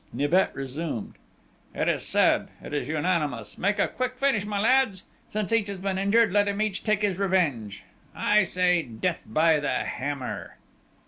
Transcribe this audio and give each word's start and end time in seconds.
Nibet 0.11 0.49
resumed. 0.55 1.13
"It 1.75 1.87
is 1.87 2.03
said!... 2.03 2.47
It 2.59 2.73
is 2.73 2.87
unanimous!... 2.87 3.55
Make 3.59 3.77
a 3.77 3.87
quick 3.87 4.17
finish, 4.17 4.45
my 4.47 4.59
lads!... 4.59 5.03
Since 5.29 5.53
each 5.53 5.67
has 5.67 5.77
been 5.77 5.99
injured, 5.99 6.31
let 6.33 6.47
each 6.59 6.83
take 6.83 7.03
his 7.03 7.19
revenge! 7.19 7.83
I 8.15 8.43
say: 8.43 8.81
Death 8.81 9.23
by 9.27 9.59
the 9.59 9.83
hammer!" 9.83 10.57